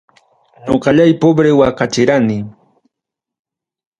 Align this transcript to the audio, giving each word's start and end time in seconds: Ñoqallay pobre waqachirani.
Ñoqallay 0.67 1.11
pobre 1.21 1.51
waqachirani. 1.59 2.37